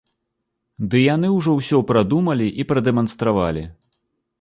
Ды 0.93 1.01
яны 1.15 1.29
ўжо 1.37 1.51
ўсё 1.59 1.77
прадумалі 1.91 2.47
і 2.65 2.69
прадэманстравалі. 2.73 3.63